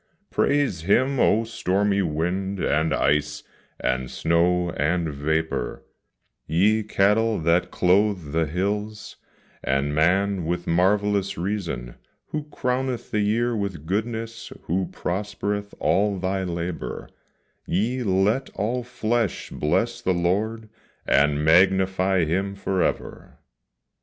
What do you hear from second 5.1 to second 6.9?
vapor, Ye